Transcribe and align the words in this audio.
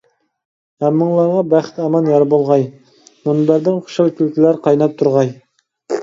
ھەممىڭلارغا 0.83 1.41
بەخت-ئامەت 1.49 2.07
يار 2.11 2.23
بولغاي! 2.31 2.65
مۇنبەردىن 3.29 3.77
خۇشال 3.89 4.09
كۈلكىلەر 4.21 4.57
قايناپ 4.69 4.97
تۇرغاي! 5.03 5.31